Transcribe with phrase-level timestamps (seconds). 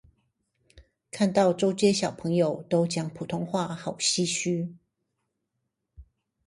[1.11, 4.73] 見到週街小朋友都講普通話好唏噓